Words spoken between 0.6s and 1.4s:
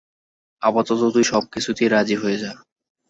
আপাতত তুই